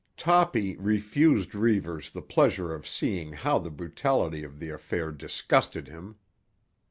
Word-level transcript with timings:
Toppy 0.17 0.75
refused 0.77 1.53
Reivers 1.53 2.09
the 2.09 2.23
pleasure 2.23 2.73
of 2.73 2.87
seeing 2.87 3.33
how 3.33 3.59
the 3.59 3.69
brutality 3.69 4.43
of 4.43 4.57
the 4.57 4.71
affair 4.71 5.11
disgusted 5.11 5.87
him. 5.89 6.15